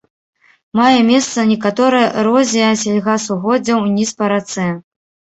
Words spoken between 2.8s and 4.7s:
сельгасугоддзяў уніз па рацэ.